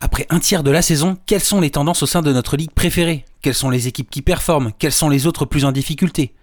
[0.00, 2.70] Après un tiers de la saison, quelles sont les tendances au sein de notre ligue
[2.70, 3.24] préférée?
[3.42, 4.70] Quelles sont les équipes qui performent?
[4.78, 6.34] Quelles sont les autres plus en difficulté?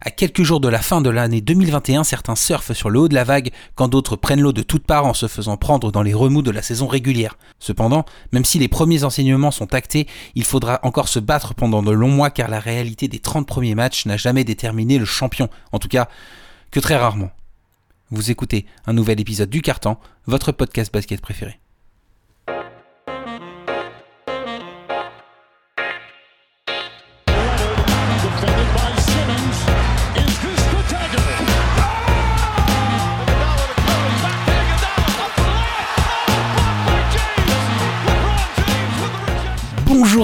[0.00, 3.14] À quelques jours de la fin de l'année 2021, certains surfent sur le haut de
[3.14, 6.12] la vague, quand d'autres prennent l'eau de toutes parts en se faisant prendre dans les
[6.12, 7.38] remous de la saison régulière.
[7.60, 11.92] Cependant, même si les premiers enseignements sont actés, il faudra encore se battre pendant de
[11.92, 15.78] longs mois car la réalité des 30 premiers matchs n'a jamais déterminé le champion, en
[15.78, 16.08] tout cas
[16.72, 17.30] que très rarement.
[18.10, 21.60] Vous écoutez un nouvel épisode du Carton, votre podcast basket préféré.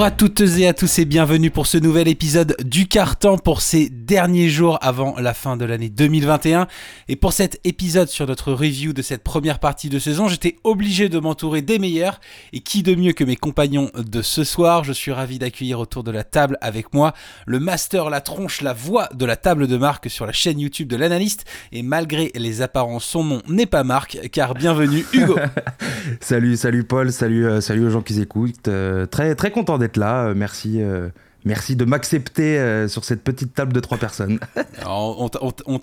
[0.01, 3.61] Bonjour à toutes et à tous et bienvenue pour ce nouvel épisode du Carton pour
[3.61, 6.69] ces derniers jours avant la fin de l'année 2021.
[7.09, 11.11] Et pour cet épisode sur notre review de cette première partie de saison, j'étais obligé
[11.11, 12.19] de m'entourer des meilleurs.
[12.55, 14.85] Et qui de mieux que mes compagnons de ce soir?
[14.85, 17.13] Je suis ravi d'accueillir autour de la table avec moi
[17.45, 20.89] le master, la tronche, la voix de la table de Marc sur la chaîne YouTube
[20.89, 21.45] de l'analyste.
[21.73, 25.37] Et malgré les apparences, son nom n'est pas Marc, car bienvenue Hugo.
[26.21, 28.69] Salut, salut Paul, salut, euh, salut aux gens qui écoutent.
[28.69, 30.27] Euh, très, très content d'être là.
[30.27, 31.09] Euh, merci, euh,
[31.45, 34.39] merci de m'accepter euh, sur cette petite table de trois personnes.
[34.81, 35.31] Alors,
[35.67, 35.79] on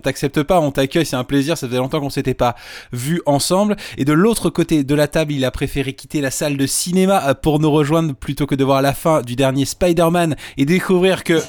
[0.00, 2.56] t'accepte pas, on t'accueille, c'est un plaisir, ça faisait longtemps qu'on s'était pas
[2.92, 3.76] vu ensemble.
[3.96, 7.34] Et de l'autre côté de la table, il a préféré quitter la salle de cinéma
[7.34, 11.40] pour nous rejoindre plutôt que de voir la fin du dernier Spider-Man et découvrir que...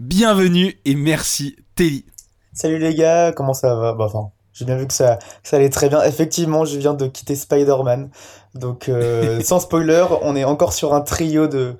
[0.00, 2.04] Bienvenue et merci Telly.
[2.52, 3.94] Salut les gars, comment ça va?
[3.94, 6.02] Bah, enfin, j'ai bien vu que ça, ça allait très bien.
[6.02, 8.08] Effectivement, je viens de quitter Spider-Man.
[8.54, 11.76] Donc, euh, sans spoiler, on est encore sur un trio de,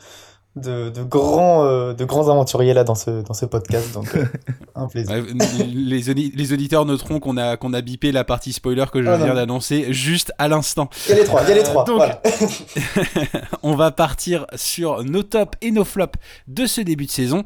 [0.56, 3.92] de, de grands, euh, de grands aventuriers là dans ce, dans ce podcast.
[3.94, 4.24] Donc, euh,
[4.74, 5.12] un plaisir.
[5.14, 5.22] Ouais,
[5.66, 6.00] les,
[6.34, 9.26] les auditeurs noteront qu'on a, qu'on a bipé la partie spoiler que je Ah, viens
[9.28, 9.34] non.
[9.34, 10.88] d'annoncer juste à l'instant.
[11.06, 11.84] Il y a les trois, il y a les Euh, trois.
[11.84, 12.22] donc- Voilà.
[13.62, 16.18] on va partir sur nos tops et nos flops
[16.48, 17.42] de ce début de saison.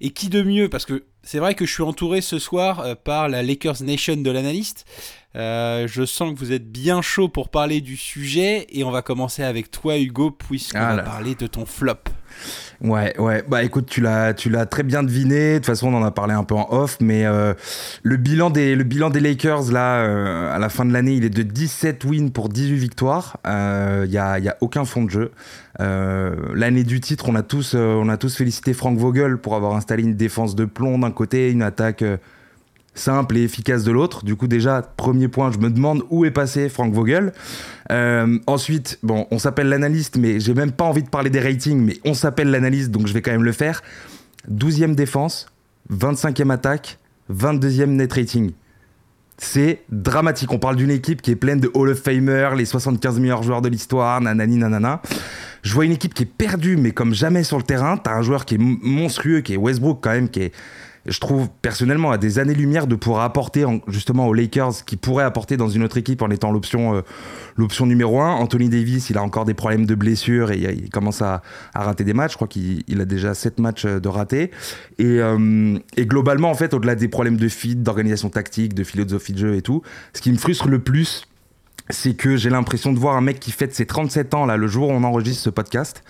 [0.00, 0.68] Et qui de mieux?
[0.68, 4.16] Parce que c'est vrai que je suis entouré ce soir euh, par la Lakers Nation
[4.16, 4.84] de l'analyste.
[5.36, 8.66] Euh, je sens que vous êtes bien chaud pour parler du sujet.
[8.70, 11.94] Et on va commencer avec toi, Hugo, puisqu'on Ah va parler de ton flop.
[12.80, 13.44] Ouais, ouais.
[13.48, 15.54] Bah écoute, tu l'as, tu l'as très bien deviné.
[15.54, 17.54] De toute façon, on en a parlé un peu en off, mais euh,
[18.02, 21.24] le bilan des, le bilan des Lakers là, euh, à la fin de l'année, il
[21.24, 23.38] est de 17 wins pour 18 victoires.
[23.44, 25.32] Il y a, y a aucun fond de jeu.
[25.80, 29.54] Euh, L'année du titre, on a tous, euh, on a tous félicité Frank Vogel pour
[29.54, 32.02] avoir installé une défense de plomb d'un côté, une attaque.
[32.94, 34.24] Simple et efficace de l'autre.
[34.24, 37.32] Du coup, déjà, premier point, je me demande où est passé Frank Vogel.
[37.90, 41.80] Euh, ensuite, bon, on s'appelle l'analyste, mais j'ai même pas envie de parler des ratings,
[41.80, 43.82] mais on s'appelle l'analyste, donc je vais quand même le faire.
[44.50, 45.46] 12e défense,
[45.92, 46.98] 25e attaque,
[47.32, 48.52] 22e net rating.
[49.40, 50.52] C'est dramatique.
[50.52, 53.62] On parle d'une équipe qui est pleine de Hall of Famer, les 75 meilleurs joueurs
[53.62, 55.00] de l'histoire, nanani nanana.
[55.62, 57.96] Je vois une équipe qui est perdue, mais comme jamais sur le terrain.
[57.96, 60.52] T'as un joueur qui est monstrueux, qui est Westbrook quand même, qui est,
[61.08, 65.24] je trouve personnellement à des années-lumière de pouvoir apporter en- justement aux Lakers, qui pourrait
[65.24, 67.00] apporter dans une autre équipe en étant l'option euh,
[67.56, 68.30] l'option numéro un.
[68.32, 71.42] Anthony Davis, il a encore des problèmes de blessure et il, commence à,
[71.74, 72.32] à rater des matchs.
[72.32, 74.50] Je crois qu'il il a déjà 7 matchs euh, de ratés.
[74.98, 79.32] Et, euh, et globalement, en fait, au-delà des problèmes de feed, d'organisation tactique, de philosophie
[79.32, 79.82] de jeu et tout,
[80.12, 81.24] ce qui me frustre le plus,
[81.90, 84.66] c'est que j'ai l'impression de voir un mec qui fête ses 37 ans, là, le
[84.68, 86.04] jour où on enregistre ce podcast.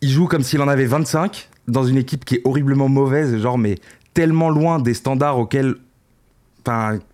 [0.00, 3.58] Il joue comme s'il en avait 25 dans une équipe qui est horriblement mauvaise, genre,
[3.58, 3.76] mais
[4.18, 5.76] tellement loin des standards auxquels.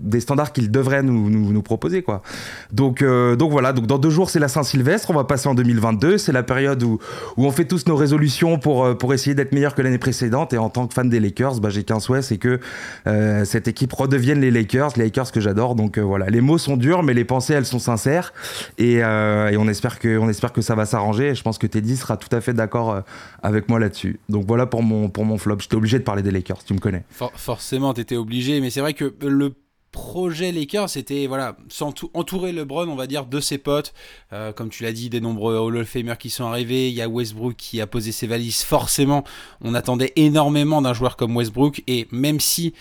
[0.01, 2.23] Des standards qu'il devrait nous, nous, proposer, quoi.
[2.73, 5.55] Donc, euh, donc voilà, donc dans deux jours, c'est la Saint-Sylvestre, on va passer en
[5.55, 6.19] 2022.
[6.19, 6.99] C'est la période où,
[7.37, 10.53] où on fait tous nos résolutions pour, euh, pour essayer d'être meilleur que l'année précédente.
[10.53, 12.61] Et en tant que fan des Lakers, bah, j'ai qu'un souhait, c'est que
[13.07, 15.75] euh, cette équipe redevienne les Lakers, les Lakers que j'adore.
[15.75, 18.33] Donc voilà, les mots sont durs, mais les pensées, elles sont sincères.
[18.79, 21.29] Et, on, espère que, on espère que ça va s'arranger.
[21.29, 23.03] Et je pense que Teddy sera tout à fait d'accord
[23.43, 24.21] avec moi là-dessus.
[24.29, 25.59] Donc voilà pour mon, pour mon flop.
[25.61, 27.05] J'étais obligé de parler des Lakers, tu me connais.
[27.11, 29.44] For- forcément, t'étais obligé, mais c'est vrai que le
[29.95, 31.57] projet Lakers, c'était voilà,
[32.15, 33.95] entourer LeBron, on va dire, de ses potes.
[34.33, 36.89] Euh, comme tu l'as dit, des nombreux Hall of Famer qui sont arrivés.
[36.89, 38.63] Il y a Westbrook qui a posé ses valises.
[38.63, 39.23] Forcément,
[39.63, 41.83] on attendait énormément d'un joueur comme Westbrook.
[41.87, 42.75] Et même si,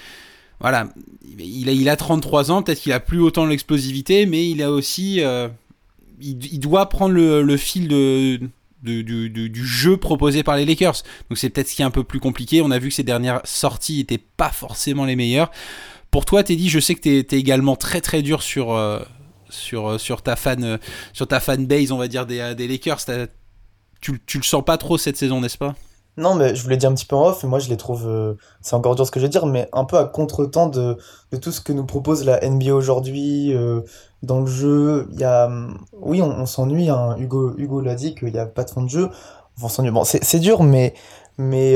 [0.59, 0.89] voilà,
[1.37, 4.71] il a, il a 33 ans, peut-être qu'il a plus autant l'explosivité, mais il a
[4.71, 5.21] aussi.
[5.21, 5.47] euh,
[6.19, 8.39] il, doit prendre le, fil de.
[8.81, 11.03] du, du- jeu proposé par les Lakers.
[11.29, 12.61] Donc c'est peut-être ce qui est un peu plus compliqué.
[12.63, 15.51] On a vu que ces dernières sorties étaient pas forcément les meilleures.
[16.13, 18.99] Pour toi, Teddy, je sais que t'es es également très très dur sur, euh,
[19.49, 20.77] sur, euh, sur, ta fan, euh,
[21.11, 22.99] sur ta fanbase, on va dire, des, Lakers.
[23.99, 25.73] Tu, tu le sens pas trop cette saison, n'est-ce pas?
[26.17, 28.75] Non, mais je voulais dire un petit peu en off, moi je les trouve, c'est
[28.75, 30.99] encore dur ce que je vais dire, mais un peu à contre-temps de,
[31.41, 33.51] tout ce que nous propose la NBA aujourd'hui,
[34.21, 35.07] dans le jeu.
[35.13, 38.45] Il y a, hum, oui, on, s'ennuie, hein, Hugo, Hugo l'a dit qu'il n'y a
[38.45, 39.09] pas de fond de jeu.
[39.63, 39.89] On s'ennuie.
[39.89, 40.93] Bon, c'est dur, mais,
[41.39, 41.75] mais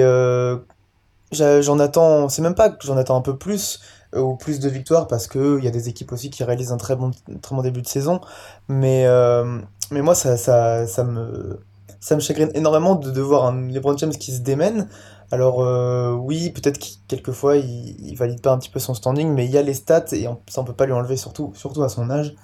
[1.32, 3.80] j'en attends, c'est même pas que j'en attends un peu plus,
[4.16, 6.78] ou plus de victoires, parce que il y a des équipes aussi qui réalisent un
[6.78, 7.12] très bon,
[7.42, 8.22] très bon début de saison,
[8.68, 9.60] mais, euh,
[9.92, 11.60] mais moi ça, ça, ça me
[12.00, 14.88] ça me chagrine énormément de, voir un LeBron James qui se démène.
[15.32, 19.30] Alors euh, oui, peut-être qu'il quelquefois il, il valide pas un petit peu son standing,
[19.34, 21.52] mais il y a les stats et on, ça on peut pas lui enlever surtout
[21.56, 22.36] surtout à son âge.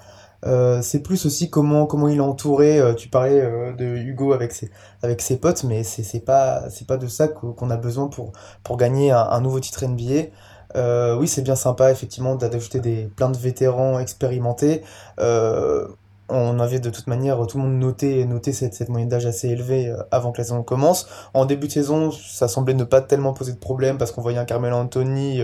[0.45, 2.80] Euh, c'est plus aussi comment comment il est entouré.
[2.80, 4.69] euh, tu parlais euh, de Hugo avec ses
[5.01, 8.33] avec ses potes, mais c'est pas pas de ça qu'o- qu'on a besoin pour
[8.63, 10.31] pour gagner un, un nouveau titre NBA.
[10.75, 14.81] Euh, oui, c'est bien sympa effectivement d'ajouter des plein de vétérans expérimentés.
[15.20, 15.88] Euh,
[16.30, 19.50] on avait de toute manière tout le monde noté, noté cette, cette moyenne d'âge assez
[19.50, 21.08] élevée euh, avant que la saison commence.
[21.34, 24.40] En début de saison, ça semblait ne pas tellement poser de problème parce qu'on voyait
[24.40, 25.42] un Carmelo Anthony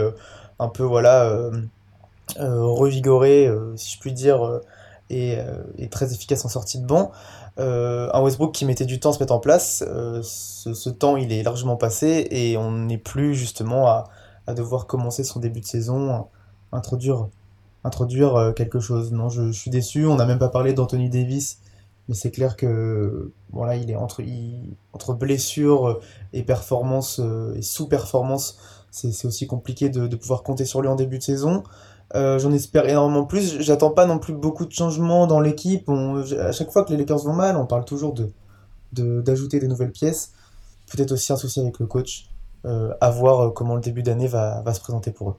[0.59, 1.31] un peu voilà
[2.37, 4.61] revigoré, si je puis dire,
[5.09, 5.37] et,
[5.91, 7.11] très efficace en sortie de banc.
[7.57, 9.83] Un Westbrook qui mettait du temps à se mettre en place,
[10.23, 14.05] ce, ce temps il est largement passé et on n'est plus justement à,
[14.49, 16.27] à devoir commencer son début de saison,
[16.71, 17.27] introduire
[17.83, 19.11] introduire euh, quelque chose.
[19.11, 20.05] Non, je, suis déçu.
[20.05, 21.59] On n'a même pas parlé d'Anthony Davis,
[22.07, 24.23] mais c'est clair que voilà, il est entre,
[25.13, 26.01] blessure euh,
[26.33, 28.59] et performance euh, et sous-performance,
[28.91, 31.63] c'est aussi compliqué de, de pouvoir compter sur lui en début de saison.
[32.15, 33.61] J'en espère énormément plus.
[33.61, 35.87] J'attends pas non plus beaucoup de changements dans l'équipe.
[36.39, 38.31] À chaque fois que les Lakers vont mal, on parle toujours de,
[38.93, 40.31] de- d'ajouter des nouvelles pièces.
[40.91, 42.31] Peut-être aussi un souci avec le coach.
[42.65, 45.35] Euh, à voir euh, comment le début d'année va, va se présenter pour eux.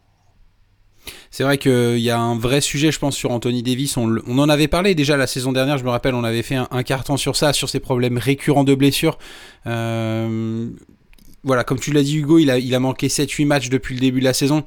[1.31, 3.97] C'est vrai qu'il y a un vrai sujet, je pense, sur Anthony Davis.
[3.97, 6.69] On, en avait parlé déjà la saison dernière, je me rappelle, on avait fait un,
[6.71, 9.19] un carton sur ça, sur ses problèmes récurrents de blessures.
[9.67, 10.69] Euh,
[11.43, 14.01] voilà, comme tu l'as dit, Hugo, il a, il a manqué 7-8 matchs depuis le
[14.01, 14.65] début de la saison.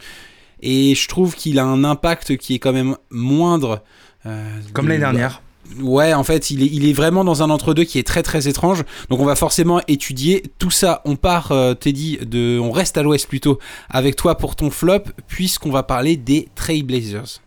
[0.61, 3.83] Et je trouve qu'il a un impact qui est quand même moindre.
[4.25, 5.41] euh, Comme l'année dernière.
[5.81, 8.83] Ouais, en fait, il est, vraiment dans un entre-deux qui est très très étrange.
[9.09, 11.01] Donc on va forcément étudier tout ça.
[11.05, 15.03] On part, euh, Teddy, de, on reste à l'ouest plutôt avec toi pour ton flop,
[15.27, 17.41] puisqu'on va parler des Trailblazers.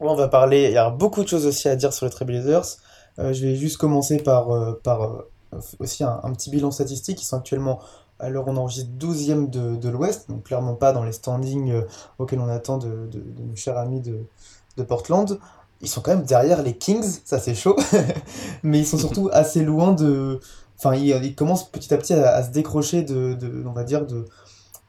[0.00, 2.12] Ouais, on va parler, il y a beaucoup de choses aussi à dire sur les
[2.12, 2.78] Trailblazers.
[3.18, 7.22] Euh, je vais juste commencer par, euh, euh, aussi un, petit bilan statistique.
[7.22, 7.80] Ils sont actuellement,
[8.20, 11.82] où on enregistre, 12e de, l'Ouest, donc clairement pas dans les standings
[12.18, 13.08] auxquels on attend de,
[13.38, 15.38] nos chers amis de Portland.
[15.82, 17.76] Ils sont quand même derrière les Kings, ça c'est chaud,
[18.62, 20.40] mais ils sont surtout assez loin de...
[20.78, 23.84] Enfin, ils, ils commencent petit à petit à, à se décrocher de, de, on va
[23.84, 24.26] dire, de,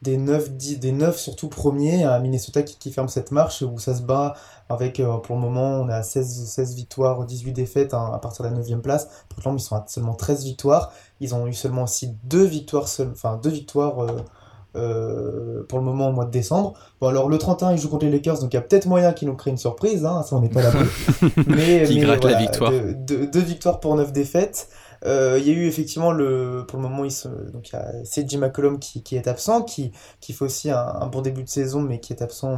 [0.04, 3.78] des 9, 10, des 9 surtout premiers à Minnesota qui, qui ferme cette marche où
[3.78, 4.34] ça se bat
[4.68, 8.18] avec euh, pour le moment on est à 16, 16 victoires, 18 défaites hein, à
[8.18, 9.08] partir de la 9 place.
[9.30, 10.92] Portland ils sont à seulement 13 victoires.
[11.20, 14.20] Ils ont eu seulement aussi deux victoires seul, enfin deux victoires euh,
[14.76, 16.74] euh, pour le moment au mois de décembre.
[17.00, 19.12] Bon alors le 31 ils jouent contre les Lakers donc il y a peut-être moyen
[19.12, 20.72] qu'ils nous créent une surprise, hein, ça on n'est pas là
[21.46, 22.70] mais, Qui mais gratte la victoire.
[22.70, 24.68] Deux, deux- deux victoires pour 9 défaites.
[25.06, 27.76] Euh, Il y a eu effectivement le, pour le moment, il se, donc il y
[27.76, 31.42] a CJ McCollum qui, qui est absent, qui, qui fait aussi un, un bon début
[31.44, 32.56] de saison, mais qui est absent.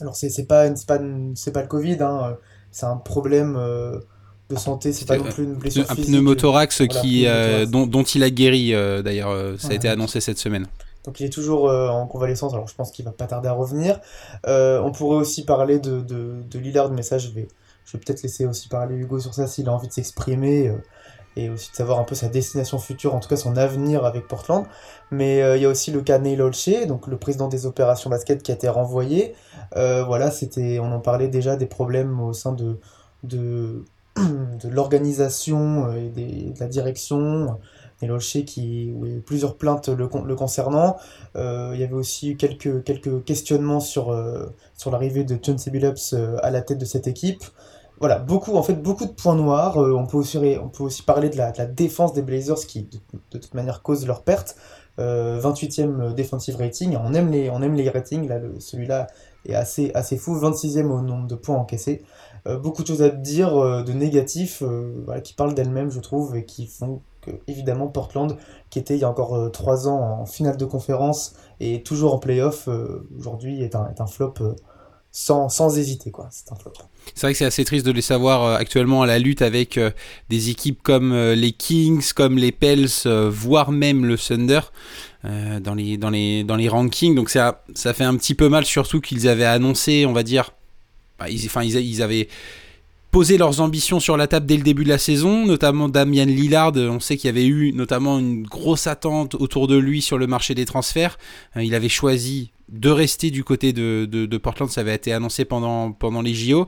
[0.00, 0.98] Alors c'est c'est pas, c'est pas,
[1.34, 2.36] c'est pas le Covid, hein,
[2.70, 3.98] c'est un problème euh,
[4.50, 6.10] de santé, c'est pas non plus une blessure Un physique.
[6.10, 9.88] pneumothorax Voilà, qui, euh, dont, dont il a guéri euh, d'ailleurs, euh, ça a été
[9.88, 10.66] annoncé cette semaine.
[11.04, 13.52] Donc il est toujours euh, en convalescence, alors je pense qu'il va pas tarder à
[13.52, 14.00] revenir.
[14.46, 17.46] Euh, on pourrait aussi parler de, Lillard, mais ça je vais,
[17.84, 20.76] je vais peut-être laisser aussi parler Hugo sur ça s'il a envie de s'exprimer euh,
[21.36, 24.26] et aussi de savoir un peu sa destination future, en tout cas son avenir avec
[24.28, 24.64] Portland.
[25.10, 28.40] Mais il y a aussi le cas Neil Olshey, donc le président des opérations basket
[28.42, 29.34] qui a été renvoyé.
[29.74, 32.78] Voilà, c'était, on en parlait déjà des problèmes au sein de,
[33.24, 33.84] de,
[34.16, 37.58] de l'organisation et de la direction.
[38.46, 40.96] Qui, où il y a eu plusieurs plaintes le, con- le concernant.
[41.36, 44.46] Euh, il y avait aussi eu quelques, quelques questionnements sur, euh,
[44.76, 47.44] sur l'arrivée de John Billups euh, à la tête de cette équipe.
[48.00, 49.76] Voilà, beaucoup, en fait, beaucoup de points noirs.
[49.76, 53.54] On, peut aussi, on peut aussi parler de la, défense des Blazers qui, de, toute
[53.54, 54.56] manière, cause leur perte.
[55.00, 56.96] Euh, 28e defensive rating.
[56.96, 58.28] On aime les, on aime les ratings.
[58.28, 59.06] Là, celui-là
[59.46, 60.36] est assez, assez fou.
[60.36, 62.02] 26e au nombre de points encaissés.
[62.62, 64.62] Beaucoup de choses à dire de négatifs
[65.22, 67.00] qui parlent d'elles-mêmes, je trouve, et qui font
[67.46, 68.36] évidemment, Portland,
[68.70, 72.14] qui était il y a encore euh, trois ans en finale de conférence et toujours
[72.14, 74.54] en playoff, euh, aujourd'hui est un, est un flop euh,
[75.12, 76.28] sans, sans hésiter, quoi.
[76.30, 76.72] C'est un flop.
[77.14, 79.78] C'est vrai que c'est assez triste de les savoir actuellement à la lutte avec
[80.28, 82.88] des équipes comme les Kings, comme les Pels,
[83.28, 84.60] voire même le Thunder
[85.22, 87.14] dans, les, dans, les, dans les rankings.
[87.14, 90.50] Donc ça, ça fait un petit peu mal, surtout qu'ils avaient annoncé, on va dire,
[91.18, 92.28] bah, ils, enfin, ils avaient
[93.14, 96.72] poser leurs ambitions sur la table dès le début de la saison, notamment Damian Lillard.
[96.74, 100.26] On sait qu'il y avait eu notamment une grosse attente autour de lui sur le
[100.26, 101.16] marché des transferts.
[101.54, 105.92] Il avait choisi de rester du côté de, de, Portland, ça avait été annoncé pendant,
[105.92, 106.66] pendant les JO.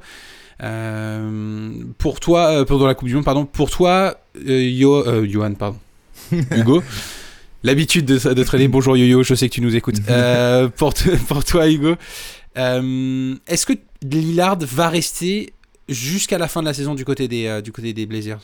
[1.98, 5.78] pour toi, pendant la Coupe du Monde, pardon, pour toi, Yo, Johan, pardon,
[6.32, 6.80] Hugo,
[7.64, 8.68] l'habitude de, de traîner.
[8.68, 10.00] Bonjour Yo-Yo, je sais que tu nous écoutes.
[10.76, 10.94] pour,
[11.26, 11.96] pour toi, Hugo,
[12.54, 13.72] est-ce que
[14.04, 15.52] Lillard va rester
[15.88, 18.40] jusqu'à la fin de la saison du côté des, euh, du côté des Blazers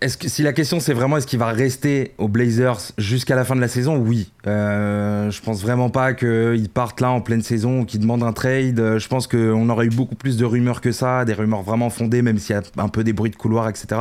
[0.00, 3.44] est-ce que si la question c'est vraiment est-ce qu'il va rester aux Blazers jusqu'à la
[3.44, 3.96] fin de la saison?
[3.96, 4.30] Oui.
[4.46, 8.32] Euh, je pense vraiment pas qu'il parte là en pleine saison ou qu'il demande un
[8.32, 8.98] trade.
[8.98, 12.22] Je pense qu'on aurait eu beaucoup plus de rumeurs que ça, des rumeurs vraiment fondées,
[12.22, 14.00] même s'il y a un peu des bruits de couloir, etc.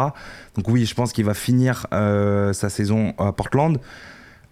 [0.56, 3.80] Donc oui, je pense qu'il va finir euh, sa saison à Portland.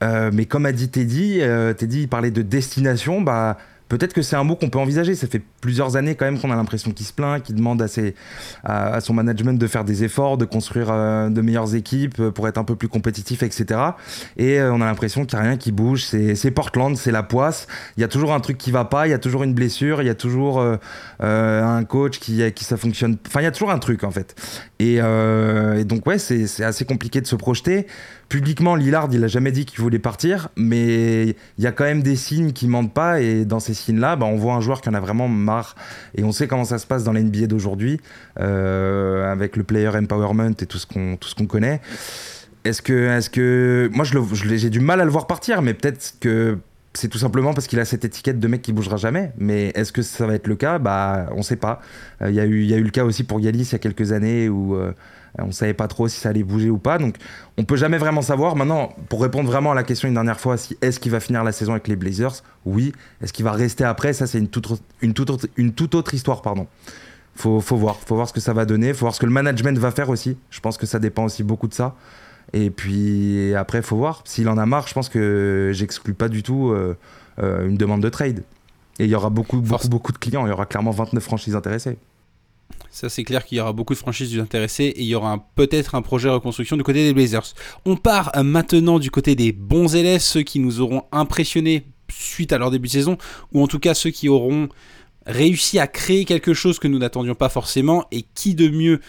[0.01, 1.41] mais comme a dit Teddy,
[1.77, 3.57] Teddy il parlait de destination, bah
[3.89, 5.15] Peut-être que c'est un mot qu'on peut envisager.
[5.15, 7.87] Ça fait plusieurs années quand même qu'on a l'impression qu'il se plaint, qu'il demande à,
[7.87, 8.15] ses,
[8.63, 12.47] à, son management de faire des efforts, de construire euh, de meilleures équipes euh, pour
[12.47, 13.79] être un peu plus compétitif, etc.
[14.35, 16.03] Et euh, on a l'impression qu'il n'y a rien qui bouge.
[16.03, 17.67] C'est Portland, c'est la poisse.
[17.97, 20.01] Il y a toujours un truc qui va pas, il y a toujours une blessure,
[20.01, 20.63] il y a toujours
[21.19, 23.17] un coach qui, qui ça fonctionne.
[23.27, 24.35] Enfin, il y a toujours un truc en fait.
[24.79, 24.99] Et,
[25.85, 27.87] donc ouais, c'est assez compliqué de se projeter.
[28.29, 32.03] Publiquement, Lillard, il a jamais dit qu'il voulait partir, mais il y a quand même
[32.03, 33.21] des signes qui mentent pas.
[33.21, 35.75] Et dans ces signes-là, bah, on voit un joueur qui en a vraiment marre.
[36.15, 37.99] Et on sait comment ça se passe dans l'NBA d'aujourd'hui,
[38.39, 41.81] euh, avec le player empowerment et tout ce qu'on connaît.
[42.65, 46.15] Est-ce que, est-ce que, moi, je j'ai du mal à le voir partir, mais peut-être
[46.19, 46.57] que
[46.97, 49.31] c'est tout simplement parce qu'il a cette étiquette de mec qui bougera jamais.
[49.37, 50.79] Mais est-ce que ça va être le cas?
[50.79, 51.81] Bah, on sait pas.
[52.21, 53.75] Euh, il y, a eu, y a eu le cas aussi pour Yalis il y
[53.75, 54.91] a quelques années où euh,
[55.39, 56.97] on savait pas trop si ça allait bouger ou pas.
[56.97, 57.15] Donc,
[57.57, 58.55] on peut jamais vraiment savoir.
[58.55, 61.43] Maintenant, pour répondre vraiment à la question une dernière fois, si est-ce qu'il va finir
[61.43, 62.43] la saison avec les Blazers?
[62.65, 62.93] Oui.
[63.21, 64.13] Est-ce qu'il va rester après?
[64.13, 66.67] Ça, c'est une toute, une, toute autre, une toute autre histoire, pardon.
[67.35, 69.31] Faut, faut voir, faut voir ce que ça va donner, faut voir ce que le
[69.31, 70.37] management va faire aussi.
[70.49, 71.95] Je pense que ça dépend aussi beaucoup de ça.
[72.53, 74.21] Et puis après, faut voir.
[74.25, 76.97] S'il en a marre, je pense que j'exclus pas du tout euh,
[77.39, 78.43] euh, une demande de trade.
[78.99, 80.45] Et il y aura beaucoup, beaucoup, beaucoup de clients.
[80.45, 81.97] Il y aura clairement 29 franchises intéressées.
[82.91, 85.95] Ça, c'est clair qu'il y aura beaucoup de franchises intéressées et il y aura peut-être
[85.95, 87.53] un projet de reconstruction du côté des Blazers.
[87.85, 92.53] On part euh, maintenant du côté des bons élèves, ceux qui nous auront impressionnés suite
[92.53, 93.17] à leur début de saison,
[93.53, 94.69] ou en tout cas ceux qui auront
[95.25, 99.01] réussi à créer quelque chose que nous n'attendions pas forcément, et qui de mieux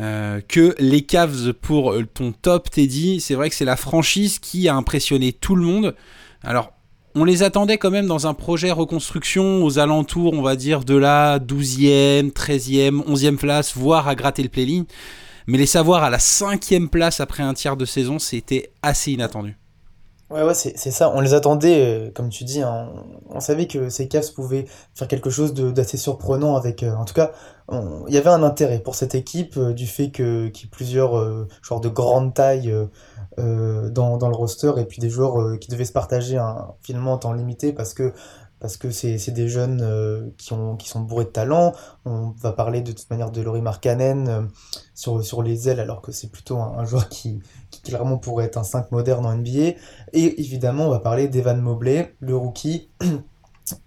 [0.00, 3.20] euh, que les Cavs pour ton top, Teddy?
[3.20, 5.94] C'est vrai que c'est la franchise qui a impressionné tout le monde.
[6.42, 6.72] Alors,
[7.18, 10.94] on les attendait quand même dans un projet reconstruction aux alentours, on va dire, de
[10.94, 14.66] la 12e, 13e, 11e place, voire à gratter le play
[15.48, 19.56] Mais les savoir à la 5e place après un tiers de saison, c'était assez inattendu.
[20.30, 21.10] Ouais, ouais, c'est ça.
[21.14, 22.92] On les attendait, euh, comme tu dis, hein.
[23.30, 26.82] on, savait que ces Cavs pouvaient faire quelque chose d'assez surprenant avec.
[26.82, 27.32] Euh, en tout cas,
[27.70, 30.70] il y avait un intérêt pour cette équipe euh, du fait que qu'il y ait
[30.70, 32.74] plusieurs joueurs de grande taille
[33.36, 37.18] dans, dans le roster et puis des joueurs qui devaient se partager un, finalement en
[37.18, 38.12] temps limité parce que
[38.90, 41.72] c'est des jeunes euh, qui, ont, qui sont bourrés de talent.
[42.04, 44.42] On va parler de toute manière de Laurie Markkanen euh,
[44.94, 48.58] sur, sur les ailes, alors que c'est plutôt un, joueur qui, qui, clairement pourrait être
[48.58, 49.76] un 5 moderne en NBA.
[50.12, 52.90] Et évidemment, on va parler d'Evan Mobley, le rookie,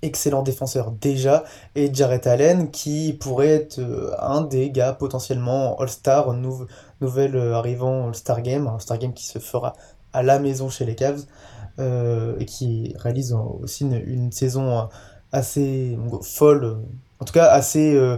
[0.01, 1.43] excellent défenseur déjà,
[1.75, 8.41] et Jarrett Allen, qui pourrait être euh, un des gars potentiellement All-Star, nouvel arrivant All-Star
[8.41, 9.73] Game, All-Star Game qui se fera
[10.13, 11.23] à la maison chez les Cavs.
[11.79, 14.89] Euh, et qui réalise aussi une, saison
[15.31, 16.77] assez folle,
[17.19, 18.17] en tout cas assez euh,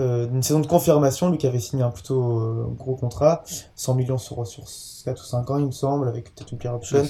[0.00, 3.42] une saison de confirmation, lui qui avait signé un plutôt gros contrat,
[3.74, 4.64] 100 millions sur, sur
[5.04, 7.02] 4 ou 5 ans il me semble, avec peut-être une player option,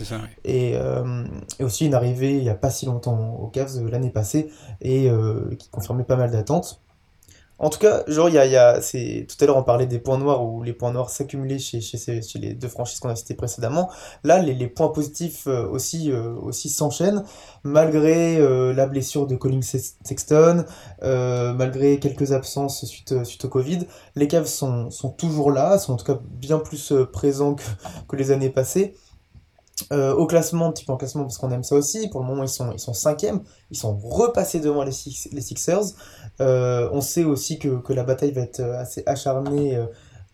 [0.44, 0.74] et,
[1.58, 5.10] et, aussi une arrivée il n'y a pas si longtemps au Cavs l'année passée, et
[5.58, 6.80] qui confirmait pas mal d'attentes.
[7.60, 9.86] En tout cas, genre, il y a, y a c'est, tout à l'heure on parlait
[9.86, 11.98] des points noirs où les points noirs s'accumulaient chez, chez,
[12.36, 13.90] les deux franchises qu'on a citées précédemment.
[14.24, 17.22] Là, les, points positifs euh, aussi, euh, aussi s'enchaînent,
[17.62, 20.64] malgré euh, la blessure de Colin Sexton,
[21.02, 23.80] malgré quelques absences suite, suite au Covid.
[24.16, 27.64] Les Cavs sont, sont toujours là, sont en tout cas bien plus présents que,
[28.08, 28.94] que les années passées.
[29.92, 32.08] Euh, au classement, peu en classement parce qu'on aime ça aussi.
[32.08, 33.42] Pour le moment, ils sont, ils sont cinquièmes.
[33.70, 35.94] Ils sont repassés devant les, Sixers.
[36.40, 39.78] Euh, on sait aussi que, la bataille va être assez acharnée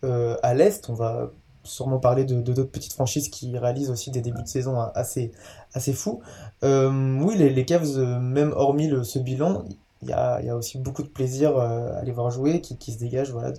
[0.03, 0.89] euh, à l'Est.
[0.89, 1.31] On va
[1.63, 5.31] sûrement parler de d'autres petites franchises qui réalisent aussi des débuts de saison assez,
[5.73, 6.21] assez fous.
[6.63, 9.65] oui, les, les Cavs, même hormis ce bilan,
[10.01, 13.51] il y a, aussi beaucoup de plaisir à les voir jouer, qui, se dégage voilà,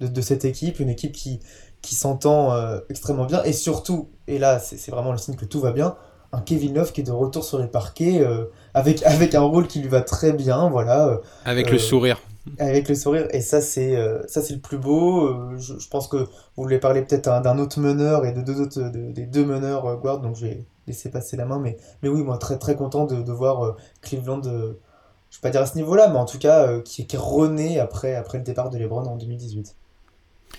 [0.00, 0.80] de, cette équipe.
[0.80, 1.40] Une équipe qui,
[1.80, 2.52] qui s'entend
[2.90, 3.42] extrêmement bien.
[3.44, 5.96] Et surtout, et là c'est vraiment le signe que tout va bien,
[6.32, 8.26] un Kevin Love qui est de retour sur les parquets
[8.74, 11.20] avec, avec un rôle qui lui va très bien, voilà.
[11.44, 12.20] Avec le sourire.
[12.58, 13.96] Avec le sourire, et ça c'est
[14.28, 15.56] ça c'est le plus beau.
[15.58, 18.80] Je, je, pense que vous voulez parler peut-être d'un autre meneur et de deux autres
[18.80, 21.58] des deux meneurs guard, donc je vais laisser passer la main.
[21.58, 25.62] Mais, mais oui, moi très très content de, de voir Cleveland, je vais pas dire
[25.62, 28.70] à ce niveau-là, mais en tout cas qui, qui est rené après, après le départ
[28.70, 29.74] de LeBron en 2018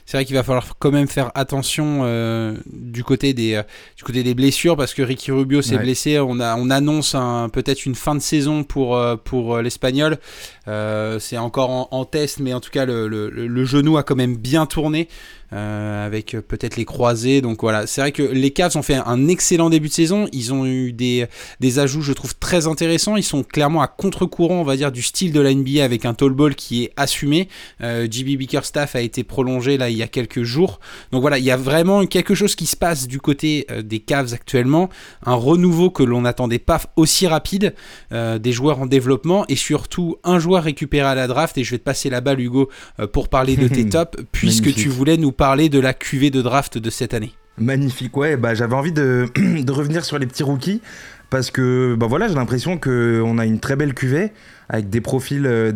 [0.07, 3.63] c'est vrai qu'il va falloir quand même faire attention euh, du côté des euh,
[3.97, 6.17] du côté des blessures parce que Ricky Rubio s'est blessé.
[6.17, 7.11] On a on annonce
[7.51, 10.17] peut-être une fin de saison pour euh, pour l'espagnol.
[10.65, 14.37] c'est encore en, test, mais en tout cas le, le, le, genou a quand même
[14.37, 15.09] bien tourné.
[15.53, 17.39] Euh, avec euh, peut-être les croisés.
[17.39, 20.27] Donc voilà, c'est vrai que les Cavs ont fait un excellent début de saison.
[20.33, 21.25] Ils ont eu des,
[21.61, 23.15] des ajouts, je trouve, très intéressants.
[23.15, 26.13] Ils sont clairement à contre-courant, on va dire, du style de la NBA avec un
[26.13, 27.47] tall ball qui est assumé.
[27.79, 30.81] Euh, JB Bickerstaff a été prolongé là il y a quelques jours.
[31.13, 34.33] Donc voilà, il y a vraiment quelque chose qui se passe du côté des Cavs
[34.33, 34.89] actuellement.
[35.25, 37.73] Un renouveau que l'on n'attendait pas aussi rapide.
[38.11, 41.57] des joueurs en développement et surtout un joueur récupéré à la draft.
[41.57, 42.69] Et je vais te passer la balle, Hugo,
[43.13, 46.77] pour parler de tes tops, puisque tu voulais nous parler de la cuvée de draft
[46.77, 47.33] de cette année.
[47.57, 49.27] Magnifique, ouais, bah, j'avais envie de,
[49.71, 50.81] revenir sur les petits rookies
[51.29, 54.31] parce que bah voilà, j'ai l'impression qu'on a une très belle cuvée
[54.69, 55.73] avec des profils, euh,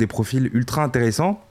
[0.53, 1.43] ultra intéressants.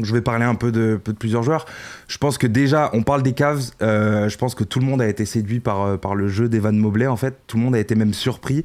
[0.00, 1.66] je vais parler un peu de, plusieurs joueurs.
[2.08, 3.70] Je pense que déjà, on parle des Cavs.
[3.82, 6.48] Euh, je pense que tout le monde a été séduit par, euh, par le jeu
[6.48, 7.06] d'Evan Mobley.
[7.06, 8.64] En fait, tout le monde a été même surpris.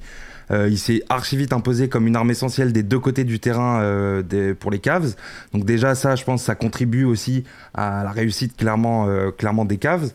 [0.51, 3.81] Euh, il s'est archi vite imposé comme une arme essentielle des deux côtés du terrain
[3.81, 5.15] euh, pour les Cavs.
[5.53, 9.31] Donc déjà ça, je pense, ça contribue aussi à la réussite clairement, euh,
[9.65, 10.11] des Cavs.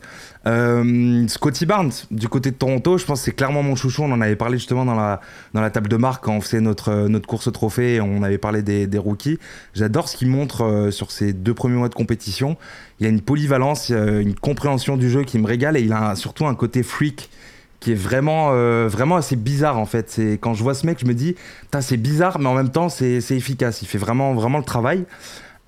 [1.27, 4.03] Scotty Barnes, du côté de Toronto, je pense que c'est clairement mon chouchou.
[4.03, 7.27] On en avait parlé justement dans la, table de marque quand on faisait notre, notre
[7.27, 7.99] course au trophée.
[8.01, 9.39] On avait parlé des, des rookies.
[9.73, 12.57] J'adore ce qu'il montre sur ces deux premiers mois de compétition.
[12.99, 16.15] Il y a une polyvalence, une compréhension du jeu qui me régale et il a
[16.15, 17.29] surtout un côté freak
[17.79, 20.09] qui est vraiment, euh, vraiment assez bizarre en fait.
[20.09, 21.35] C'est quand je vois ce mec, je me dis,
[21.81, 23.81] c'est bizarre, mais en même temps, c'est efficace.
[23.81, 25.05] Il fait vraiment, vraiment le travail.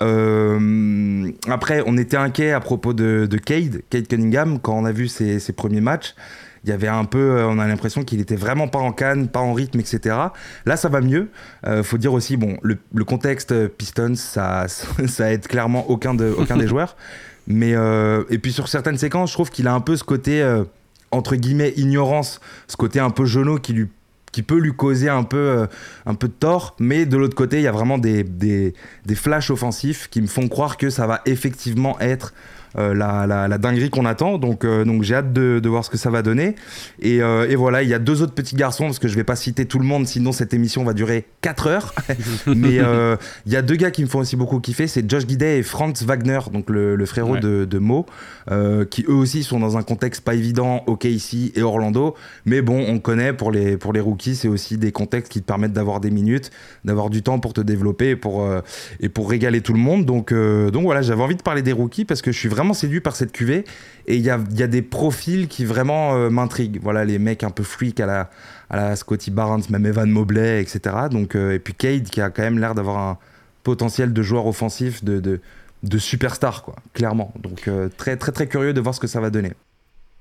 [0.01, 4.91] Euh, après, on était inquiet à propos de, de Cade, Cade Cunningham, quand on a
[4.91, 6.15] vu ses, ses premiers matchs.
[6.63, 9.29] Il y avait un peu, euh, on a l'impression qu'il était vraiment pas en canne,
[9.29, 10.15] pas en rythme, etc.
[10.65, 11.29] Là, ça va mieux.
[11.65, 14.65] Euh, faut dire aussi, bon, le, le contexte Pistons, ça,
[15.07, 16.95] ça aide clairement aucun, de, aucun des joueurs.
[17.49, 17.75] Mais
[18.29, 20.43] et puis sur certaines séquences, je trouve qu'il a un peu ce côté
[21.11, 25.67] entre guillemets ignorance, ce côté un peu genou qui peut lui causer un peu, euh,
[26.05, 28.73] un peu de tort, mais de l'autre côté, il y a vraiment des, des,
[29.05, 32.34] des, flashs offensifs qui me font croire que ça va effectivement être
[32.79, 34.37] euh, la, la, dinguerie qu'on attend.
[34.37, 36.53] Donc, euh, donc j'ai hâte de, de, voir ce que ça va donner.
[37.01, 39.23] Et, euh, et, voilà, il y a deux autres petits garçons, parce que je vais
[39.23, 41.95] pas citer tout le monde, sinon cette émission va durer 4 heures.
[42.45, 42.75] Mais
[43.45, 45.63] il y a deux gars qui me font aussi beaucoup kiffer, c'est Josh Guidet et
[45.63, 47.39] Franz Wagner, donc le, le frérot ouais.
[47.39, 48.05] de, de, Mo,
[48.91, 52.13] qui eux aussi sont dans un contexte pas évident, OK ici et Orlando.
[52.45, 55.45] Mais bon, on connaît pour les, pour les rookies, c'est aussi des contextes qui te
[55.45, 56.51] permettent d'avoir des minutes,
[56.85, 58.47] d'avoir du temps pour te développer et pour,
[58.99, 60.05] et pour régaler tout le monde.
[60.05, 63.01] Donc, donc voilà, j'avais envie de parler des rookies parce que je suis vraiment séduit
[63.01, 63.65] par cette cuvée
[64.08, 66.80] et il y a, y a, des profils qui vraiment euh, m'intriguent.
[66.82, 68.30] Voilà, les mecs un peu freak à la,
[68.69, 70.95] à la Scotty Barnes, même Evan Mobley, etc.
[71.12, 73.17] Donc, euh, et puis Cade qui a quand même l'air d'avoir un
[73.63, 75.41] potentiel de joueur offensif, de, de,
[75.84, 77.34] de superstar, quoi, clairement.
[77.39, 79.53] Donc euh, très très très curieux de voir ce que ça va donner.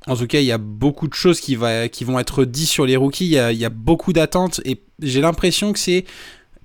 [0.06, 2.68] En tout cas, il y a beaucoup de choses qui, va, qui vont être dites
[2.68, 3.26] sur les rookies.
[3.26, 6.04] Il y a, il y a beaucoup d'attentes et j'ai l'impression que c'est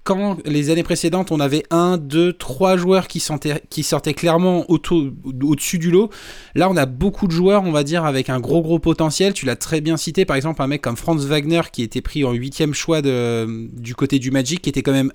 [0.03, 5.91] quand les années précédentes, on avait un, deux, trois joueurs qui sortaient, clairement au-dessus du
[5.91, 6.09] lot,
[6.55, 9.33] là on a beaucoup de joueurs, on va dire, avec un gros gros potentiel.
[9.33, 12.23] Tu l'as très bien cité, par exemple, un mec comme Franz Wagner qui était pris
[12.23, 15.11] en huitième choix du côté du Magic, qui était quand même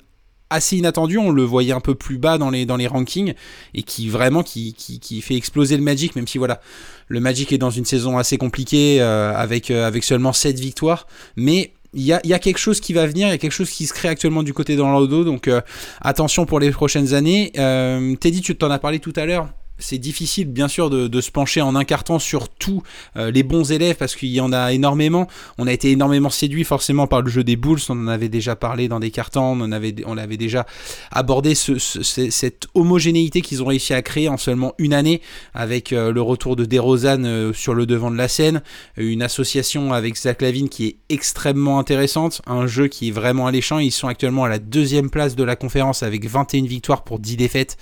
[0.51, 3.35] assez inattendu, on le voyait un peu plus bas dans les, rankings,
[3.75, 6.61] et qui vraiment qui, qui, qui fait exploser le Magic, même si voilà,
[7.09, 11.07] le Magic est dans une saison assez compliquée, euh, avec, euh, avec seulement 7 victoires,
[11.37, 13.87] mais il y a, quelque chose qui va venir, il y a quelque chose qui
[13.87, 15.63] se crée actuellement du côté d'Orlando, donc euh,
[16.03, 17.53] attention pour les prochaines années.
[17.57, 21.31] Euh, Teddy, tu t'en as parlé tout à l'heure, c'est difficile bien sûr de, se
[21.31, 22.83] pencher en un carton sur tous
[23.17, 25.27] euh, les bons élèves parce qu'il y en a énormément.
[25.59, 28.55] On a été énormément séduit forcément par le jeu des Bulls, on en avait déjà
[28.55, 30.67] parlé dans des cartons, on avait, on avait déjà
[31.11, 35.21] abordé ce, ce, cette homogénéité qu'ils ont réussi à créer en seulement une année
[35.55, 38.63] avec euh, le retour de DeRozan euh, sur le devant de la scène,
[38.97, 43.79] une association avec Zach Lavine qui est extrêmement intéressante, un jeu qui est vraiment alléchant.
[43.79, 47.37] Ils sont actuellement à la deuxième place de la conférence avec 21 victoires pour 10
[47.37, 47.77] défaites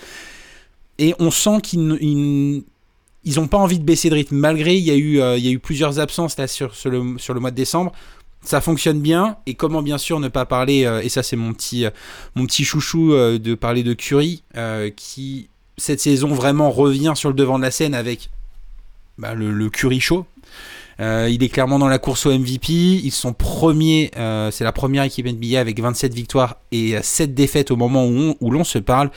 [0.99, 2.65] et on sent qu'ils
[3.25, 4.37] ils n'ont pas envie de baisser de rythme.
[4.37, 7.93] Malgré il y a eu euh, plusieurs absences là sur, le, mois de décembre.
[8.43, 9.39] Ça fonctionne bien.
[9.47, 11.87] Et comment bien sûr ne pas parler euh, et ça c'est mon petit
[12.35, 14.43] petit chouchou euh, de parler de Curry
[14.97, 18.31] qui cette saison vraiment revient sur le devant de la scène avec
[19.19, 20.27] bah, le, le Curry show
[21.01, 22.73] Euh, il est clairement dans la course au MVP.
[22.73, 27.71] Ils sont premiers, euh, c'est la première équipe NBA avec 27 victoires et 7 défaites
[27.71, 29.11] au moment où, l'on se parle.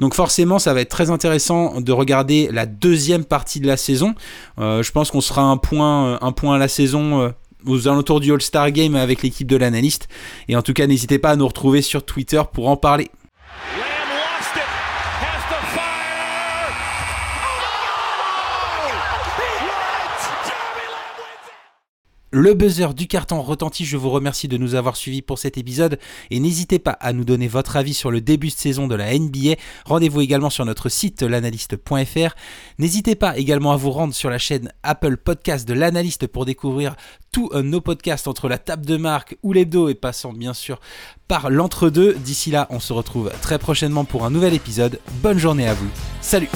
[0.00, 4.14] Donc forcément, ça va être très intéressant de regarder la deuxième partie de la saison.
[4.58, 7.32] Euh, je pense qu'on sera un point, un point à la saison.
[7.66, 10.08] aux alentours du All-Star Game avec l'équipe de l'analyste.
[10.48, 13.10] Et en tout cas, n'hésitez pas à nous retrouver sur Twitter pour en parler.
[22.32, 25.98] Le buzzer du carton retentit, je vous remercie de nous avoir suivis pour cet épisode
[26.30, 29.18] et n'hésitez pas à nous donner votre avis sur le début de saison de la
[29.18, 29.56] NBA.
[29.84, 32.36] Rendez-vous également sur notre site l'analyste.fr.
[32.78, 36.94] N'hésitez pas également à vous rendre sur la chaîne Apple Podcast de l'analyste pour découvrir
[37.32, 40.78] tous euh, nos podcasts entre la table de marque ou l'hebdo et passant bien sûr
[41.26, 42.14] par l'entre-deux.
[42.14, 45.00] D'ici là, on se retrouve très prochainement pour un nouvel épisode.
[45.20, 45.88] Bonne journée à vous.
[46.20, 46.48] Salut